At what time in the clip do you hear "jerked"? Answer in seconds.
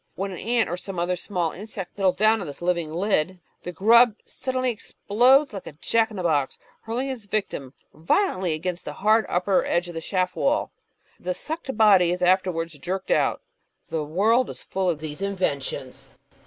12.79-13.11